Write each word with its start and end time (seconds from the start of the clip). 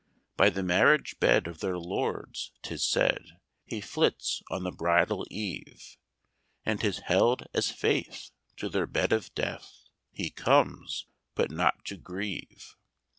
By 0.35 0.49
the 0.49 0.63
marriage 0.63 1.19
bed 1.19 1.45
of 1.45 1.59
their 1.59 1.77
lords, 1.77 2.53
'tis 2.63 2.83
said, 2.89 3.37
He 3.67 3.81
flits 3.81 4.41
on 4.49 4.63
the 4.63 4.71
bridal 4.71 5.27
eve; 5.29 5.95
And 6.65 6.79
'tis 6.79 7.01
held 7.05 7.45
as 7.53 7.69
faith, 7.69 8.31
to 8.57 8.67
their 8.67 8.87
bed 8.87 9.13
of 9.13 9.31
death, 9.35 9.89
He 10.11 10.31
comes 10.31 11.05
but 11.35 11.51
not 11.51 11.85
to 11.85 11.97
grieve. 11.97 12.75